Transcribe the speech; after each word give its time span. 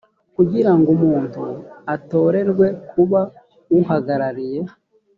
kugira 0.35 0.71
ngo 0.77 0.87
umuntu 0.95 1.43
atorerwe 1.95 2.65
kuba 2.89 3.21
uhagarariye 3.79 4.61